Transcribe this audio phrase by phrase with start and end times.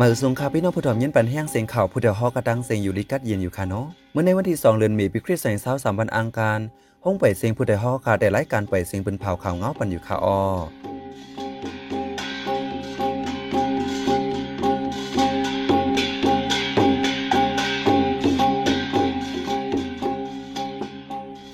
[0.00, 6.60] มาสูงคาพี่น้องผู้ถมยินปันแห้งเสียงข่าวผู้เดียวฮอกระดังเสียงอยู่ลิกัดเย็นอยู่ค่ะเนาะเมื่อในวันที่2เดือนมีปีคริสต์ศักราช3วันอังคาร
[7.04, 10.40] ห้องไปเสียงผู้เดียวฮอค่ะได้รายการไปเสียงเป็นเผาข่าวเงาปันอยู่ค่ะออ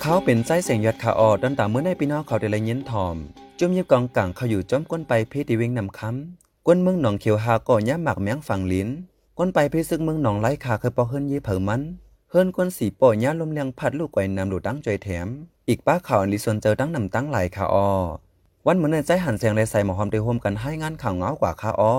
[0.00, 3.16] เขาเป็นใจเสียงยอดขาออดันตามเมื่อในพี่น้องเขาได้ละยินทอม
[3.58, 6.12] จุ่มยิบกองกังเขาอยู่จอมก้นไปเพดีเวงนำคำ
[6.66, 8.88] ก้นเมืองหนองเขียวหาก่อย่าหมักแมงฝั่งลิ้น
[9.38, 11.82] ก้นไปเพซึกเมืองหนองไร้ขาเคยปอเฮิรนยี่เผอมัน
[12.30, 15.28] เฮิรนก้นสีป่อย่าลมเลียงพัดลูกไก่นำหลูดั้งจอยแถม
[15.68, 17.88] อีกป้าข่าวอันลิส่วนเจอตั้งนำตั้งหลายขาออ
[18.66, 21.94] วันเหมือนในใจหันแสงเลยใส่หมอหอมได้โฮมกันให้งานข่าวเงากว่าขาออ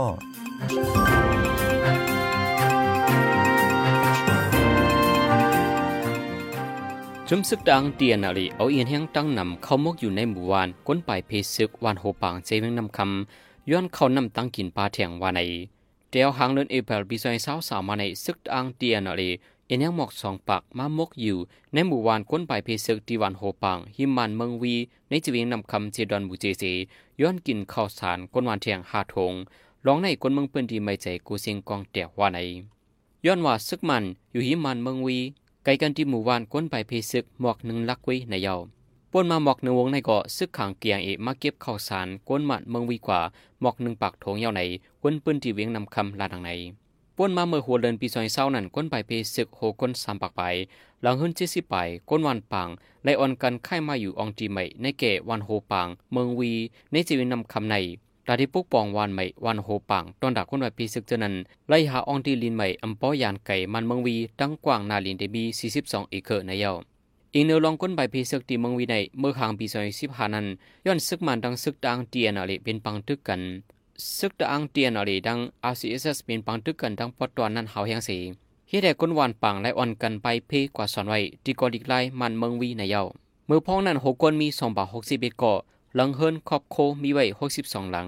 [7.29, 15.41] จุมซึกดังเตียนาลีเอาเอียนแห้งตั้งนำเข้ามกอยู่ในหมู่วานก้นไปเพซึกวานโหปางเจเวงนำคำ ย้อนเข้านำตั้งกินปลาแถงวาใน
[16.09, 19.29] เดียวหางเดินเอเปลปีซอยสาวสาวมาในซึกดังเตียนาลี
[19.67, 21.37] เอียนแห้งหมอกสองปากมามกอยู่
[21.73, 24.75] ในหมู่วานก้นไปเพซึกที่วานโหปางหิมันเมืองวี
[25.09, 26.63] ในจีเวงนำคำเจดอนบูเจเซ
[27.21, 29.33] ย้อนกินข้าวสารก้นวานแถงหาทง
[29.85, 32.39] ร้องในก้นเมืองเปื้นดีไม่ใจกูเสียงกองเตียววาใน
[33.25, 35.17] ย้อนว่าซึกมันอยู่หิมันเมืองวี
[35.63, 38.55] ไกลกันที่หมู่บ้านก้นไปเพซึกหมอกหนึ่งลักไว้ในเยา
[39.15, 43.21] ป่นมาหมอกหนึ่งวงในเกาะซึกขังเกียงเอมาเก็บข้าวสารก้นมัดเมืองวีกว่า
[43.61, 44.61] หมอกหนึ่งปากโถงเยาใน
[45.03, 46.51] ก้นปืนที่เวียงนำคำลาดังใน
[47.17, 50.41] ป่นมาเมื่อหัวเดินปีซอยเศร้านั้นก้นไปเพซึกโหก้นสามปากไป
[51.01, 51.75] หลังหุ่นเจสิไป
[52.09, 52.67] ก้นวันปัง
[53.03, 56.51] ไลออนกันไข่มาอยู่องจีใหม่ในเกวันโหปังเมืองวี
[56.91, 57.75] ในจีวินนำคำใน
[58.27, 61.33] ตาที่ปุกปองวานใหม่วันโหปังตอนดักคนไว้ปีศึกเจนัน
[61.69, 65.43] ไล่หาอองตีลินใหม่อำป้อยานไก่มันเมืองวีตั้งกว้างนาลินเดบี
[65.77, 66.73] 42เอเคอร์ในเย้า
[67.35, 70.45] อีกเนอลองก้นใบปีศึกตีเมืองวีในเมื่อคางปีซอยสิบหานั้น
[70.85, 73.41] ย้อนซึกมันดังซึกดังเตียนอะไรเป็นปังตึกกัน
[74.17, 75.39] ซึกดังเตียนอะไรดัง
[75.71, 78.17] RCSS เอสเป็นปังตึกกันดังปอดตอนนั้นเฮาแหงสี
[78.69, 83.01] เฮ็ดให้ก้นวานปังและอ่อนกันไปเพกว่าสอนไว้ที่กอดิกไลมันเมืองวีในเยา
[83.47, 85.59] เมื่อพ้องนั้นหกคนมี2บาท61เอ็ดกาะ
[85.95, 87.25] หลังเฮิรนครอบโคมีไว้
[87.57, 88.07] 62หลัง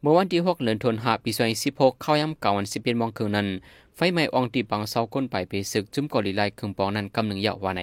[0.00, 1.30] เมื่อวันที่6เดือนธันวาคมปี
[1.66, 3.48] 2016เข้ายามเก่าวัน11โมงครึ่งคืนนั้น
[3.96, 7.82] ไฟไหม้อองตีปังเสาก้นไปไปศึกจุ่มกอลีไลครื่องปองนั้นกำหนึ่งยาวว่าใน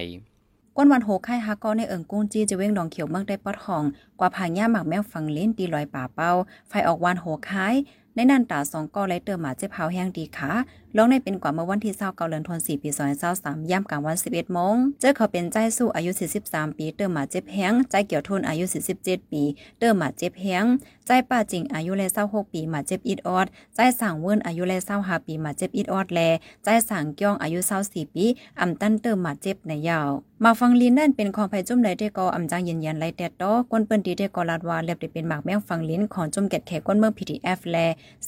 [0.76, 3.84] ก้นวันโหค่ายฮักก็ในเอิงกุ้งจี้จะเว้งดองเขียวเมืองได้ปอดห้อง
[4.18, 6.32] กว่าผางย่าหมักแมวฝังเล่นตีลอยป่าเป้า
[6.68, 7.74] ไฟออกวันโหค่าย
[8.14, 10.50] ในนันตาสองก็ไลเติมหมาเจ็บเผาแห้งดีขา
[10.96, 19.42] ลงในเป็นกว่าเมื่อวันที่เศร้าเกาเลือนทนสี่ปีซอยเศร้าสามย่ำกลางวันสิบเอ็ดโมงเจอเขาเป็นใจสู้อายุสี่สิบสามปี เติมหมาเจ็บแห้งใจเกี่ยวทุนอายุสี่สิบเจ็ดปี
[19.78, 20.64] เติมหมาเจ็บแห้ง
[21.06, 26.20] ใจป้าจริงอายุเลเศร้าหกปีหมาเจ็บอิดออดใจสั่งเวินอายุเลเศร้าห้าปีหมาเจ็บอิดออดแล
[26.64, 28.24] ใจสั่งก้องอายุเศร้าสี่ปี
[28.60, 30.10] อ่ำตั้นเติมหมาเจ็บในยาว
[30.44, 37.76] มาฟังลีนนั่นเป็นของไผจุ่มไรเดกออำจางเยืนยันไรแต่ตอกวนเปิ้นดีเดกอลาดวาเล็บได้เป็นหมากแมงฟังลินของจุ่มเก็ดแขกก้นเมือง PTF แล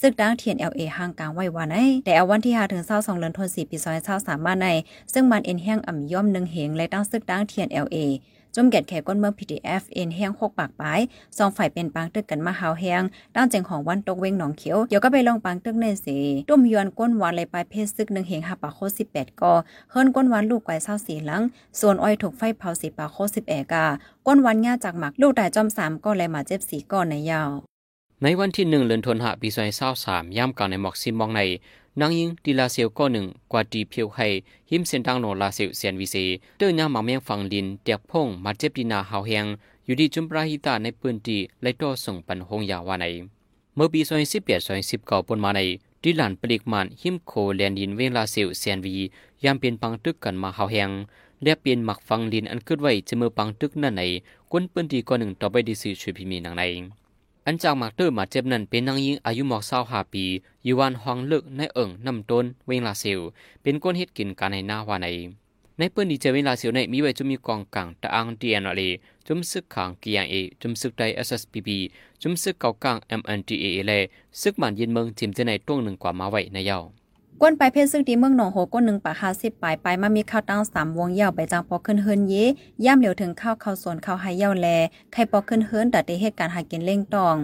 [0.00, 3.76] ซึกดังเทียน LA ห่างกลางไว้ว่าในแต่เอาวันที่5ถึง22เดือนธันวาคมปี
[4.12, 4.66] 2023มาใน
[5.12, 7.98] ซึ่งมันเอ็นแห้งอ่ำย่อมหนึ่งเหงและตั้งซึกดังเทียน LA
[8.56, 11.00] จมแกดแขกก้นเมือง PTF เอ็นแห้งหกปากปลาย
[11.38, 13.02] สองฝ่ายเป็นปางตึกกันมาหาวแห้ง
[13.36, 16.16] ด้านเจงของวันตกเวงหนองเขียวเดี๋ยวก็ไปลองปางตึกในสี
[16.48, 19.52] ตุ้มยวนก้นหวานเลยปลายเพศซึกหนึ่งเหงหับปากโคสิบแปดกอ
[19.90, 21.42] เฮิรนก้นหวานลูกไก่เศร้าสีหลัง
[21.80, 23.84] ส่วนอ้อยถูกไฟเผาสีปากโคสิบแอกา
[24.26, 27.50] ก้นหวานง่าจากหมักลูกแต่จอมสามก็เลยมาเจ็บสีก้อนในยาว
[28.22, 29.48] ในวันที่หนึ่งเดือนธันวาคมปี
[29.92, 31.40] 2023ย่ำกลาในหมอกซิมมองใน
[32.00, 34.26] นางยิงดีลาเซียวก็หนึ่งกว่าดีเพียวไข่
[34.70, 36.16] หิมเส้นทางโนลาเซียวเซียนวิเซ
[36.58, 39.46] เดินยามหมาเมียงฝั่งลินเตียกพงมาเจ็บดีนาหาวแหง
[39.84, 43.06] อยู่ที่จุมปราฮิตาในพื้นที่ไลโตส่งปันหงยาวาใน
[43.74, 44.00] เมื่อปี
[44.38, 44.68] 2018
[45.22, 45.60] 2019ปนมาใน
[46.02, 48.94] ดิลันปลิกมันหิมโคแลนดินเวงลาเซียวเซียนวี
[49.44, 50.90] ยามเป็นปังตึกกันมาหาวแหง
[51.42, 54.02] และเปลี่ยนหมักฟังลินอันขึ้นไว้จะเมื่อปังตึกนั่นใน
[54.52, 56.64] ก้นปืนที่ก็หนึ่งต่อไปดีสื่อช่วยพิมีนางใน
[57.46, 60.24] อันจากหมากเตอร์มาเจ็บนั้นเป็นนางยิงอายุหมอกเศร้าหาปี
[60.66, 63.20] ยูวันห้องเลิกในเอิงนำต้นเวงลาเซล
[63.62, 65.08] เป็นก้นเฮ็ดกินการในหน้าวาใน
[65.78, 68.82] ในเปืนดีเจเวงลาเซลในมีไว้จุมีกองกลางตะอังดีเอ็นเล
[69.26, 71.78] จุมซึกขางกียงเอจุมซึกไดเอสเอสพีบี
[72.22, 74.00] จุมซึกเกากลางเอ็มเอ็นดีเอเละ
[74.40, 76.78] ซึกมันยินเมืองจิมเจในต้วงหนึ่งกว่ามาไว้ในเย้า
[77.42, 82.44] ก้นไปเพศซึ่งดีเมืองหนองโหก้นหนึ่งปากห้าสิบปลายไปมามีข้าวตั้งสามวงเย่าไปจางปอขึ้นเฮินเย่
[82.84, 84.66] ย่ำเหลียวถึงข้าวข้าวสวนข้าวไฮเย่าแล
[85.12, 87.36] ไข่ปอขึ้นเฮินแต่ได้เหตุการณ์หากินเล่งตอง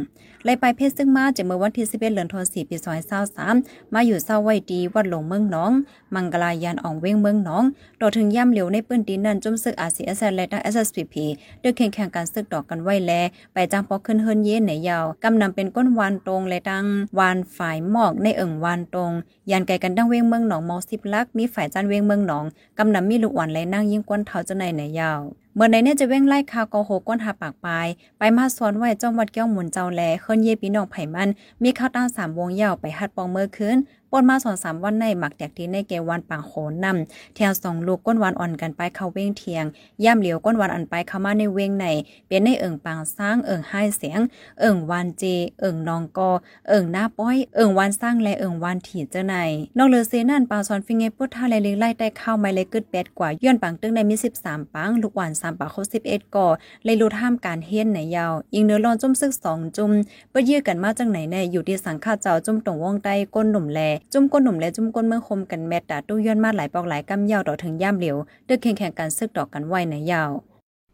[0.44, 3.54] เลยไปเพศซึ่งมาจากเมื่อวันที่สิบเอ็ดเดือนธันวาคมปีสองพันสาม
[3.94, 5.72] มาอยู่เศร้าไว้ดีวัดหลวงเมืองหนอง
[6.14, 7.64] มังกลายันอ่องเว้งเมืองหนอง
[8.00, 11.26] ต่อถึงย่ำเหลียวในปื้นดีนั่นจุ่มซึกอาซีเอสและตั้งเอสเอสพีพี
[11.62, 13.12] ด้วยแข่งแข่งการซึกดอกกันไว้แล
[13.54, 16.84] ไปจางปอขึ้นเฮินเย่ในยาวกำนำเป็นก้นวานตรงและตั้ง
[17.18, 19.12] วานฝ่ายหมอกในเอิ่งวานตรง
[19.50, 22.44] ยันไกกันดังเวียงเมืองหนองมอสิบลัก มีฝ่ายจันเวียงเมืองหนอง
[22.78, 25.20] กำนำมีลูกอ่อนแลนั่งยิ่งกวนเท้าเจ้าในในยาว
[25.54, 27.86] เมื่อในเนี่ยจะเว้งไล่คาวกอโหก้นหาปากปลาย
[28.18, 31.28] ไปมาสวนไว้จ้องวัดเกี้ยวหมุนเจ้าแลเคินเย่พี่น้องไผ่มัน
[31.62, 33.78] มีข้าวตั้งสามวงยาวไปฮัดปองเมื่อคืน
[34.12, 39.64] ปนมาสองสามวันในหมักแดกที่ในเกวันปางโขนนำเทียงสองลูกก้นวันอ่อนกันไปเข้าเว้งเทียง
[40.04, 41.86] ย่ำเหลียวก้นวันอันไปเข้ามาในเว้งใน
[42.28, 44.20] เป็นในเอิ่งปางสร้างเอิ่งให้เสียง
[44.60, 45.24] เอิ่งวันเจ
[45.60, 46.30] เอิ่งนองกอ
[46.68, 49.36] เอิ่งหน้าป้อย เอิ่งวันสร้างและเอิ่งวันถี่เจ้าใน
[49.78, 54.14] นอกเลือเซนั่นปางซอนฟิงเงพุทธาเลเลิงไล่ได้เข้าไม่เลยกึดแปดกว่าย้อนปังตึงในมี
[54.44, 56.46] 13ปังลูกหวาน3ปากเขา11ก่อ
[56.84, 59.90] เลยลดห้ามการเฮียนในยาวยิงเนื้อรอนจุ่มซึก2จุ่ม
[60.30, 63.80] เปิ้ยื้อกันมาจังไหนในอยู่ที่สังฆาเจ้าจุ่มตรงว่องใต้ก้นหนุ่มแล
[64.12, 68.16] จุ่มก้นหนุ่มและจุ่มก้นเมืองคมกันแมตตาตู้ย้อนมาหลายปอกหลายกำยาวต่อถึงย่ามเหลียว
[68.46, 70.30] เดึกแข่งแข่งกันซึกดอกกันไหว้ในยาว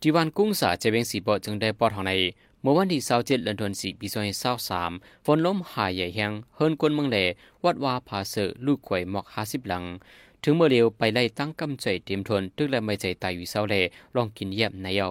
[0.03, 2.13] จีวันกุ้งสาเจเวงสีปอจึงได้ปอดของใน
[2.63, 4.93] เมื่อวันที่เสาเจ็ดเดือนธันวาคมปีสองพันเศร้าสาม
[5.25, 7.19] ฝนล้มหายใหญ่แห้งเฮิรนกวนเมืองแหล
[7.65, 9.85] วัดวาผาเสือลูกขวยหมอกห้าสิบหลัง
[10.49, 13.75] ถึงเมื่อเร็วไปไล่ตั้งกำใจเตรียมทนตึกและไม่ใจตายอยู่เศร้าแหล
[14.15, 15.09] ลองกินเยี่ยมในเยา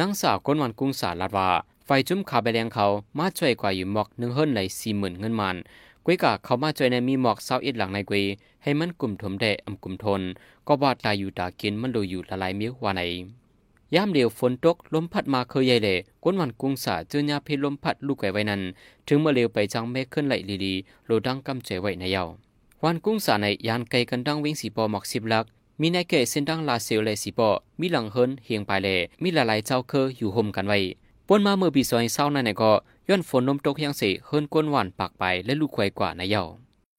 [0.00, 1.48] นังสาวก้นวันกุ้งสาลาดว่า
[1.84, 2.86] ไฟจุ้มขาไปแรงเขา
[3.18, 5.56] มาช่วยกว่าอยู่หมอกหนึ่งเฮิรนไหลสี่หมื่นเงินมัน
[6.04, 8.24] กุ้ยกะเขามาช่วยในมีหมอกเศร้าอิดหลังในกุย
[8.62, 10.22] ให้มันกลุ่มถมแดอำกลุ่มทน
[10.66, 13.02] ก็บาดตายอยู่ตากินมันดูอยู่ละลายมิ้วว่าไหน
[13.94, 18.62] ยามเดียวฝนตกลมพัดมาเคยใหญ่เลยก้นวันกุ้งสาเจอยาเพลมพัดลูกไก่ไว้นั้น
[19.06, 20.34] ถึงเมื่อเร็วไปจังเมฆขึ้นไหล
[20.64, 22.24] ลีๆโลดังกำใจไว้ในเยา
[22.84, 25.44] วันกุ้งสาในยานไกลกันดังวิ่งสีปอหมอกสิบลัก
[25.80, 27.48] มีนายเกศเส้นดังลาเซลเลยสีปอ
[27.80, 30.78] มีหลังเฮินเฮียงไปเลยมีหลายๆเจ้าเคออยู่ห่มกันไว้
[31.28, 32.72] ปนมาเมื่อปีซอยเศร้านั่นก็
[33.08, 36.42] ย้อนฝนลมตกยังเสเฮินก้นหวานปากไปและลูกควายกว่าในเยา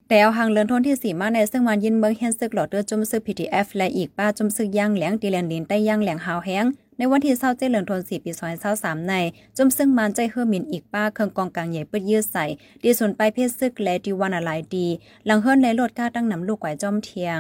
[0.08, 6.66] แต่เอาหางเลินทนที่สีมาในซึ่งมันยินเมืองเฮนซึกหลอดเดือจุมซึก PTF และอีกป้าจุมซึกย่างแหลงดีแลนดินใต้ย่างแหลงหาวแห้ง
[6.97, 9.13] ในวันที่เศร้าเจริญทนสี่ปีซอยเศร้าสามใน
[9.57, 12.45] จมซึ่งมันใจเฮือมินอีกป้าเครื่องกองกลางใหญ่เปิดยืดใส่
[12.83, 14.88] ดีส่วนไปเพศซึกและดีวันอะไรดี
[15.25, 17.39] หลังเฮิร์นในรถก้าตั้งนำลูกไหวจอมเทียง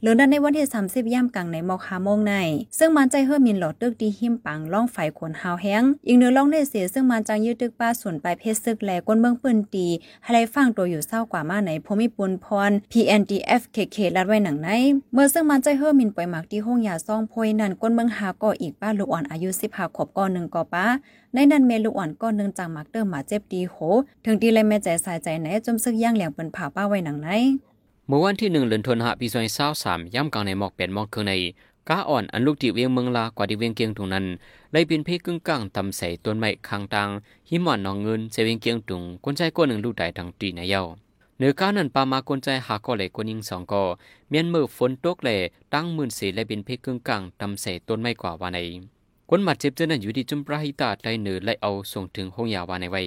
[0.00, 2.34] เหลือนั้นในวันที่30ย่ำกลางในมอกฮาโมงใน
[2.78, 9.86] ซึ่งมันใจเฮือมินหลอดตึกดีหิมปังล่องไฟขนหาวแห้งอีกเนื้อล่องในเสียซึ่งมันจังยืดตึกป้าส่วนไปเพศซึกและก้นเมืองปืนตี
[10.22, 14.68] ให้ไรฟังตัวอยู่เศร้ากว่ามาในพมิปุนพร PNDF KK ลัดไว้หนังใน
[15.12, 20.86] เมื่อซึ่งมันใจเฮือมินปล่อยหมักที่ห้องยาซ่องพวยนั่นก้นเมืองหาก็อีกป้าลูกอ่อนอายุ10หาขบก้อนหนึ่งก่อป้า
[21.34, 23.76] ในนั้นเมลูกอ่อนก้อนหนึ่งจากมักเติมหมาเจ็บดีโห
[24.24, 27.28] ถึงดีเลยแม่ใจสายใจไหนจมซึกย่างเหลียงเปิ้นผ่าป้าไว้หนังไหน
[28.08, 31.32] เมื่อวันที่หนึ่งเดือนธันวาคมปีสองพันเศร้าสามย่ำกลางในหมอกเป็นหมอกเครื่องใน
[31.88, 34.24] ก้าอ่อนอันลูกติเวียงเมืองลากว่าที่เวียงเกียงตรงนั้น
[34.72, 37.08] เลยเป็นเพกึ่งกลางตำใส่ต้นไม้คางตัง
[37.48, 40.82] หิมอนนองเงินเสเวียงเกียงตุงคนใจก้นหนึ่งลูกใดทางตีในเย้า
[41.38, 43.84] เนือก้านั้นปามากนใจหาก็เลยกนยิงสองกอ
[44.30, 45.38] เมียนมือฝนตกเลย
[45.74, 48.58] ตั้งมื่นสีและเป็นเพกึ่งกลางตำใส่ต้นไม้กว่าว่าใน
[49.30, 53.02] คนบาดเจ็บเจนั้นอยู่ที่จุมปราหิตาได้เหนือและเอาส่งถึงห้องยาวาในไว้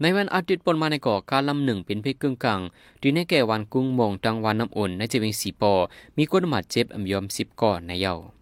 [0.00, 2.60] ในวันอาทิตย์ปนมาในก่อการลำหนึ่งเป็นเพกกึ่งกลาง
[3.02, 5.72] ดีในแก่วันกุ้งมองตังวันน้ำอุ่นในเจวิงสีปอ
[6.16, 8.41] มีคนบาดเจ็บอัมยอมสิบก่อนในเย้า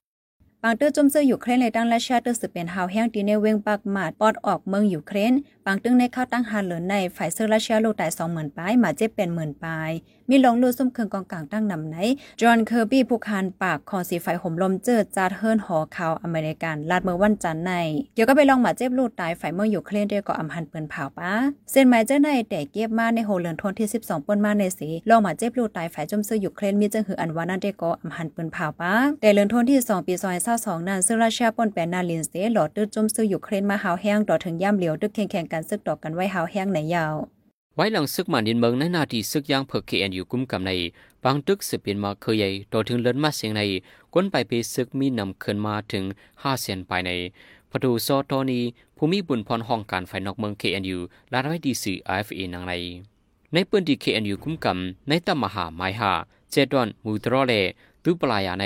[0.65, 5.33] ปางเตอร์จมเซอร์อยู่เครนในตั้งและชาเตอร์สืบเป็นหาวแห้งตีในเวงปากหมาดปอดออกเมืองอยู่เครน
[5.65, 9.91] ปางตึงในข้าวตั้งหาเหลือในฝ่ายเซอร์ราเชียโลกแต่สองหมื่นปลายหมาเจ็บเป็นหมื่นปลาย
[10.31, 11.97] มีลงลูซุ่มเคืองกองกลางตั้งนำไหน
[12.41, 17.73] จอห์นเคอร์บี้ผู้คานปากขอสีไฟห่มลมเจิดจาดเฮิร์นหอข่าวอเมริกันลาดเมื่อวันจันทร์ใน
[18.15, 21.33] เดี๋ยวก็ไปลองหมาเจ็บลูกตายฝ่ายเมืองอยู่เครนเดียวก็อำหันเปินเผาป้า
[21.71, 37.15] เส้นไม้เจ้าในแต่เก็บมาในโฮเลือนทนที่12ปนมาในสีลองมาเจ็บลูกตายฝ่ายจมเซออยู่เครนมีจังหืออันวานันเดก็อำหันเปินเผาป้าแต่เลนทนที่2ปีซอย22นั้นซึ่งราเชียปนแปนนาลินเซหลอดตึดจมซอร์อยู่เครนมาหาวแห้งต่อถึงย่ำเหลียวดึกแข่งๆกันซึกดอกกันไว้หาวแห้งในยาว
[37.77, 40.71] ไว้หลังซึกมันดินเมืองในนาทีซึกย่างเพิกเคแอนอยู่กุ้มกับใน
[41.25, 43.63] บางตึกสืบเป็นมาเคยใหญ่ต่อถึงเลินมาเสียงใน
[44.15, 46.05] ก้นไปเพซึกมีนำเขึ้นมาถึง
[46.43, 47.11] ห้าเซนภายใน
[47.71, 48.61] ประตูซอตอนี
[48.97, 50.99] ภูมิบุญพรห้องการไฟนอกเมือง KNU
[51.33, 52.73] ลาดไว้ดีสื่อ IFA นังใน
[53.53, 56.13] ในปืนที่ KNU คุ้มกำในตำมหาไมหา
[56.51, 57.53] เจดอนมูตรอเล
[58.05, 58.65] ตุปลายาใน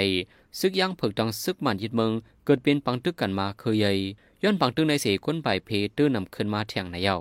[0.61, 2.12] ซึกย่างเพิกดังซึกมันยึดเมือง
[2.44, 3.92] เกิดเป็นปังตึกกันมาเคยใหญ่
[4.42, 7.16] ย้อนปังตึกในเสก้นไปเพตื้อนำขึ้นมาเทียงในเยา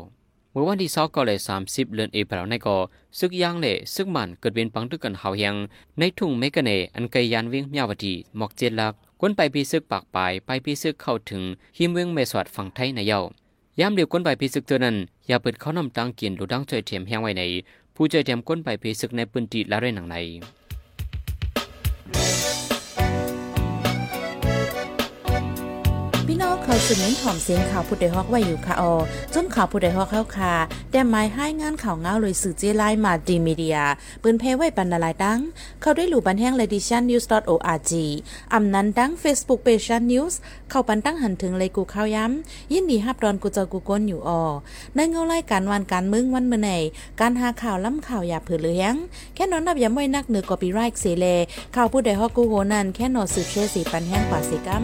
[0.51, 2.77] เมื่อวันที่สองก็เลยสามสิบเดือนเอพรในก็
[3.19, 5.55] ซึกย่างเล่ซึกมันเกิดเป็นปังตึกกันเหาวยัง
[5.97, 11.43] ในทุ่งเมกะเนอันไกยานเวียงเมียวดีหมอกเจ็ดลักก้นไปพีซึกปากปลายไปพีซึกเข้าถึง
[11.77, 13.19] หิมเวียงเมสวัดฝั่งไทยในเยา
[13.79, 14.95] ยามเดียวก้นไปพีซึกเท่านั้น
[15.27, 17.43] อย่าเปิดเขานำตังกินดูดังใจเทียมแห้งไว้ใน
[17.95, 20.17] ผู้ใจเทียมก้นไปพีซึกในพื้นที่ละเรนหนังใน
[26.87, 28.93] สืบเน้นถ่อมเสียงข่าวผู้ใดฮอกไว้อยู่ค่ะออ
[29.33, 30.53] จนข่าวผู้ใดฮอกเข้าค่ะ
[30.91, 33.77] แต่หมายให้งานข่าวเงาเลยสื่อเจไลมาดีมีเดีย
[34.21, 35.39] ปืนเพไว้ปันนาลายดัง
[35.81, 37.91] เข้าได้หลู่บันแห้ง ledition news org
[38.53, 40.33] อำนั้นดัง Facebook page news
[40.69, 44.41] เข้าปันตั้งหันถึงเลยกูข้าวย้ำยินดีฮับดอนกูเจอกูก้นอยู่ออ
[44.95, 46.69] ในเงาไล่การวันการมึงวันเมื่อไหน
[47.19, 48.93] การหาข่าวล้ำข่าวอย่าเผือเลี้ยง
[49.35, 51.25] แค่นอนนับย้ำไว้นักเหนือกอปีไรค์เสเล
[51.75, 54.79] ข่าวผู้ใดฮอกกูโหนันแค่นอสืบเชื่อสีปันแห้งกว่าสิกั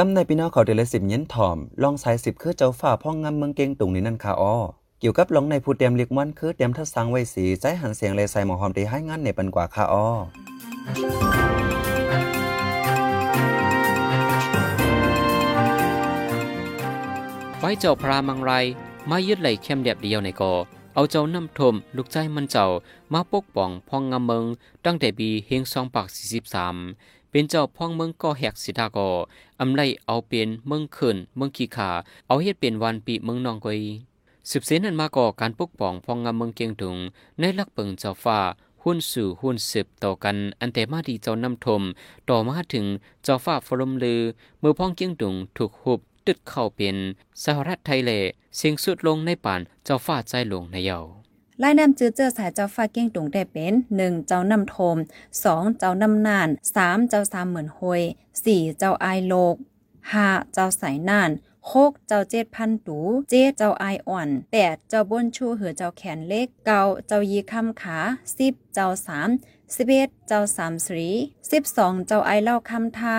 [0.00, 4.54] กำในพี่น้องเขาเดลสิบเย็นถ่อมลองสายสิบคือเจ้าฝ่าพ่องงำเมืองเก่งตุงนี้นั่นค่ะอ้อ
[5.00, 10.06] เกี่ยวกับลองในผู้เตรียมเรียกมันคือเตรียมทัดสังไว้สีใจหันเสียงเลยใส่หมอหอมตีให้งานในปันกว่าค่ะอ้อ
[17.60, 18.52] ไว้เจ้าพระมังไร
[19.10, 20.52] มายึดไหลเข้มเดียบเดียวในกอ
[20.94, 22.66] เอาเจ้าน้ำทมลูกใจมันเจ้า
[23.12, 24.44] มาปกป้องพองงามเมือง
[24.84, 26.76] ตั้งแต่ปีเฮงสองปากสี่สิบสาม
[27.38, 29.08] เป็นเจ้าพองเมืองก็แหกสิทากอ
[29.60, 31.90] อำไลเอาเป็นเมืองขึ้นเมืองขี้ขา
[32.26, 33.80] เอาเฮ็ดเป็นวันปีเมืองนองกอย
[34.50, 36.96] สืบเสนนั้นมาก่อการปกป้องพองงามเมืองเกียงตุง
[37.38, 38.38] ในลักเปิงเจ้าฟ้า
[38.82, 41.82] หุ้นสู่หุ้นสืบต่อกันอันแต่มาดีเจ้าน้ำทม
[42.28, 42.86] ต่อมาถึง
[43.24, 44.20] เจ้าฟ้าฟรมลือ
[44.60, 46.96] เมื่อพ้องเกียงตุงถูกหุบตึดเข้าเป็น
[47.44, 48.10] สหรัฐไทยเล
[48.56, 51.17] เสียงสุดลงในป่านเจ้าฟ้าใจหลวงในเยา
[51.60, 54.26] ไล่น้ำจื้อเจอสายเจ้าฟ้าเก้งตุงได้เป็น 1.
[54.26, 54.96] เจ้านำโทม
[55.36, 55.78] 2.
[55.78, 56.48] เจ้านำนาน
[56.78, 57.08] 3.
[57.08, 58.02] เจ้าสามเหมื่นหวย
[58.40, 58.78] 4.
[58.78, 59.54] เจ้าอายโลก
[60.04, 60.52] 5.
[60.52, 61.30] เจ้าสายน่าน
[61.72, 62.98] หกเจ้าเจ็ดพันตู
[63.30, 67.98] เจ็ดเจ้าไออ่อนแปดเจ้าบนชูเหือเจ้าแขนเล็กเก้าเจ้ายีคำขา
[68.36, 69.28] สิบเจ้าสาม
[69.76, 71.08] สิบเอ็ดเจ้าสามสี
[71.52, 73.18] สิบสองเจ้าไอเล่าคำทา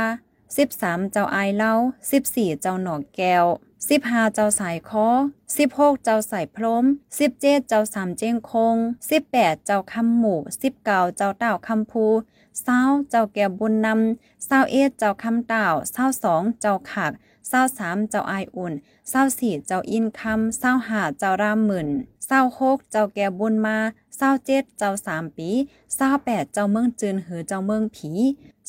[0.57, 1.73] สิบสามเจ้าไอเล่า
[2.11, 3.45] สิบสี่เจ้าหนอกแก้ว
[3.87, 5.07] สิบห้าเจ้าสายคอ
[5.57, 6.85] สิบหกเจ้าสายพรม
[7.19, 8.75] สิบเจ็ดเจ้าสามเจ้งคง
[9.09, 12.05] สิบแปดเจ้าคำหมู่สิบเก้าเจ้าเต่าคำพู
[12.63, 17.11] เศร้าเจ้าแก่บุญนำเศร้าเอ็ดเจ้าคำเต่าเศร้าสองเจ้าขาก
[17.49, 18.73] เศร้าสามเจ้าไออุ่น
[19.09, 21.87] เศร้าสี่เจ้าอินคำเศร้าหาเจ้ารามหมื่น
[22.27, 23.77] เศร้าหกเจ้าแก่บุญมา
[24.17, 25.49] เศร้าเจ็ดเจ้าสามปี
[25.95, 28.11] เศร้าแปดเจ้าเมืองจืนหือเจ้าเมืองผี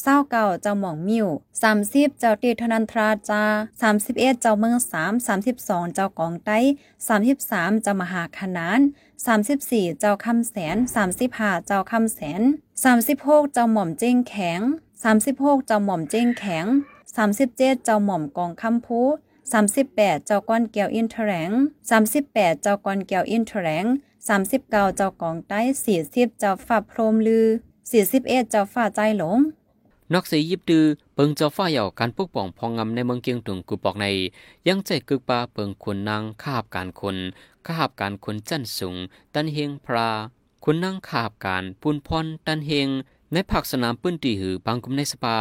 [0.03, 1.27] เศร้าเก่าเจ้าหม่องมิว
[1.63, 3.43] สามสิบเจ้าเตีธนันทราจา
[3.83, 6.59] สามสิบเอ็ดเจ้าเมืองสามสามสิบสองเจ้ากองไต้
[7.09, 8.81] สามสิบสามเจ้ามหาขนาน
[9.27, 12.43] สามสิบสี่เจ้าคำแสนสามสิบห้าเจ้าคำแสน
[12.85, 14.61] สามสิบหกเจ้าหม่อมเจ้งแข็ง
[15.03, 16.67] สามสิบหกเจ้าหม่อมเจ้งแข็ง
[17.17, 19.01] สามสิบเจ็ดเจ้าหม่อมกองคำพู
[19.51, 21.51] 38 เจ้าก้อนแก้วอินเทอร์แรง
[22.07, 23.85] 38 เจ้าก้อนแก้วอินเทอร์แรง
[24.31, 25.61] 39 เจ้ากองใต้
[26.01, 27.47] 40 เจ้าฝ่าพรมลือ
[27.93, 29.39] 41 เจ้าฝ่าใจหลง
[30.13, 34.07] นอกสียิบดือเปิงเจ้าฟ้าเหย่าการปกป้องพองงำในเมืองเกียงตุงกูปอกใน
[34.69, 37.17] ยังใจกึกปาเปิงคนนางข้าบการคน
[37.67, 38.97] ข้าบการคนจั้นสูง
[39.35, 40.09] ตันเฮงพรา
[40.65, 42.89] คุณนางขาบการปุนพรตันเฮง
[43.33, 45.37] ในภาคสนามปื้นตีหือบางกุมในสปา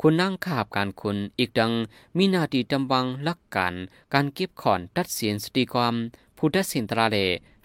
[0.00, 1.72] คุณนั่งขาบการคนอีกดัง
[2.16, 3.74] มีนาทีจำวังลักการ
[4.14, 5.94] การเก็บขอนตัดเสียนสติความ
[6.36, 7.16] ผู้ตัดสินตราเล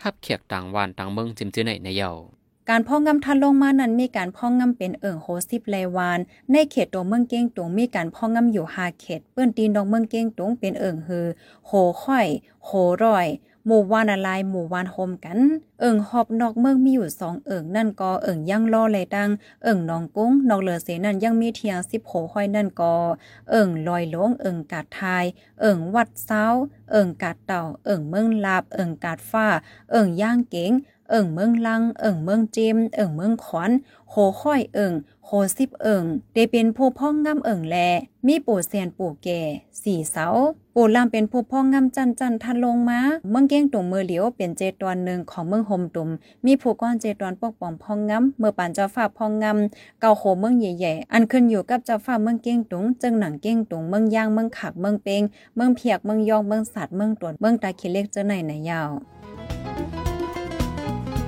[0.04, 2.12] ฮับเขียกต่างวานต่างเมืองจิมจือในในเยา
[2.70, 6.20] การพ่องงำทันลงมานั้นมีการพ่องงำเป็นเอิงโฮสิบไลวาน
[6.52, 11.28] ในเขตตัวเมืองเก้งตุงมีการพ่องงำอยู่หาเขตเปื้นตีนดองเมืองเก้งตุงเป็นเอิงฮือ
[11.66, 11.72] โห
[12.04, 12.28] ค่อย
[12.66, 12.70] โห
[13.04, 13.28] ร่อย
[13.66, 15.40] หมู่วานอะไรหมู่วานโฮมกัน
[15.80, 19.30] เอิงหอบนอกเมืองมีอยู่สองเอิงนั่นก็เอิงย่างล่อเลยดัง
[19.64, 22.94] เอิงนองกุ้งนอกเหลือเสนั่นยังมีเทียงสิบโหค่อยนั่นก็
[23.50, 25.26] เอิงลอยหลงเอิงกาดทาย
[25.62, 26.46] เอิงวัดเซ้า
[26.92, 29.48] เอิงกาดเต่า เอิงเมืองลาบ เอิงกาดฟ้า
[29.92, 30.72] เอิงย่างเก๋ง
[31.10, 33.72] เอิ่งเมืองลัง เอิ่งเมืองจิมเอิ่งเมืองขวัญ
[34.10, 34.94] โหค่อยเอิ่ง
[35.26, 37.76] โหสิบเอิ่งได้เป็นผู้พ่องงำเอิ่งแล
[38.28, 39.42] มีปู่เซียนปู่แก่
[39.84, 40.28] สี่เสา
[40.76, 43.00] ปู่ลำเป็นผู้พ่องงำจันจันทันลงมา
[43.30, 46.10] เมืองเก้งตุ่มมือเหลียวเป็นเจตวนหนึ่งของเมืองโฮมตุ่ม
[46.46, 55.22] มีผู้ก้อนเจตวนปกป้องพ่องงำเมื่อปานเจ้าฟ้าพ่องงำเก่าโหเมืองใหญ่ๆ อันขึ้นอยู่กับเจ้าฟ้าเมืองเก้งตุงจึงหนังเก้งตุงเมืองย่างเมืองขักเมืองเปง
[55.56, 58.90] เมืองเพียกเมืองยองเมืองสัตว์เมืองตวนเมืองตาคิเล็กเจ้าไหนไหนยาว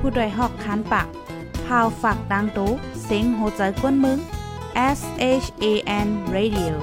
[0.01, 1.07] ผู้ดยหอกคันปาก
[1.65, 2.71] พาวฝากดังตู้
[3.03, 4.19] เซ็งโหใจกวนมึง
[4.97, 4.99] S
[5.43, 5.65] H A
[6.05, 6.73] N Radio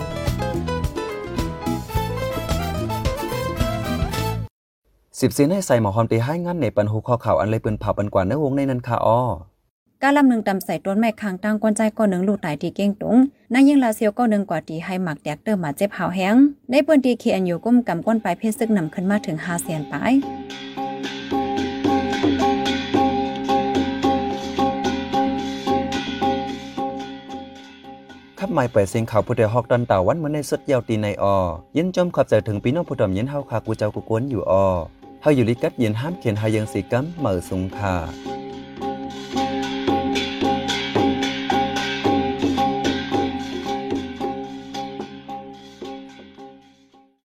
[5.21, 9.21] สิบสีในใส่หมอหอมตีให้งานในปันหูคอข่าวอันเลยปืนเผาปันกว่าเนื้อวงในนั้นค่ะอ้อ
[10.03, 13.17] กาลำหนึ่งตำใส่ต้นไม้คางตั้งกวนใจก้อนหนึ่งลูกตายที่เก้งตุง
[13.53, 16.35] นายยิ่งลาเซียวก็หนึ่งกว่าตีให้หมักแดกเติมมาเจ็บหาวแห้ง
[16.71, 19.95] ในปืนตีเคียนอยู่ก้มกำก้นไปเพชรซึกนำขึ้นมาถึงห้าแสนป
[28.59, 31.37] มายไม่เปิดเสียงข่าวผู้ใดฮอกดอนตาวันเหมือนในสุดยาวตีในออ
[31.77, 34.67] ยินจมขับใจถึงปีน้องผู้ดอมยินเฮาคากูเจ้ากูกวนอยู่ออ
[35.23, 37.95] เฮาอยู่ลิกัดยินห้ามเขียนหายังสีกัมเหมือสุงคา